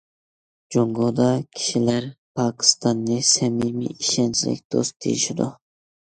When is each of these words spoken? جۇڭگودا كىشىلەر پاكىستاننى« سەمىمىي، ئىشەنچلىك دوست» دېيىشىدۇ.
جۇڭگودا 0.75 1.25
كىشىلەر 1.57 2.07
پاكىستاننى« 2.39 3.17
سەمىمىي، 3.31 3.91
ئىشەنچلىك 4.05 4.63
دوست» 4.77 4.97
دېيىشىدۇ. 5.07 5.47